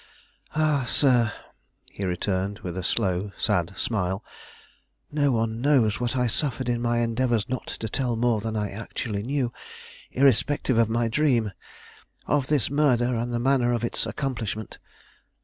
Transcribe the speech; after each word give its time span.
"Ah, 0.55 0.83
sir," 0.87 1.31
he 1.91 2.03
returned, 2.05 2.57
with 2.61 2.75
a 2.75 2.81
slow, 2.81 3.31
sad 3.37 3.77
smile; 3.77 4.23
"no 5.11 5.31
one 5.31 5.61
knows 5.61 5.99
what 5.99 6.17
I 6.17 6.25
suffered 6.25 6.67
in 6.67 6.81
my 6.81 7.01
endeavors 7.01 7.47
not 7.47 7.67
to 7.67 7.87
tell 7.87 8.15
more 8.15 8.41
than 8.41 8.55
I 8.55 8.71
actually 8.71 9.21
knew, 9.21 9.53
irrespective 10.11 10.79
of 10.79 10.89
my 10.89 11.07
dream, 11.07 11.51
of 12.25 12.47
this 12.47 12.71
murder 12.71 13.13
and 13.13 13.31
the 13.31 13.37
manner 13.37 13.73
of 13.73 13.83
its 13.83 14.07
accomplishment." 14.07 14.79